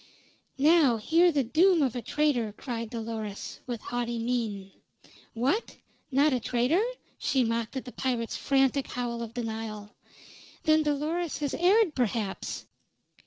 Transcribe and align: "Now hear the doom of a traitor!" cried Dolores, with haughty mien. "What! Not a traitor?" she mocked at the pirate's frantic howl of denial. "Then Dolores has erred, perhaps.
"Now 0.57 0.97
hear 0.97 1.31
the 1.31 1.43
doom 1.43 1.83
of 1.83 1.95
a 1.95 2.01
traitor!" 2.01 2.55
cried 2.57 2.89
Dolores, 2.89 3.59
with 3.67 3.81
haughty 3.81 4.17
mien. 4.17 4.71
"What! 5.35 5.77
Not 6.09 6.33
a 6.33 6.39
traitor?" 6.39 6.81
she 7.19 7.43
mocked 7.43 7.77
at 7.77 7.85
the 7.85 7.91
pirate's 7.91 8.35
frantic 8.35 8.87
howl 8.87 9.21
of 9.21 9.35
denial. 9.35 9.93
"Then 10.63 10.81
Dolores 10.81 11.37
has 11.37 11.53
erred, 11.53 11.93
perhaps. 11.93 12.65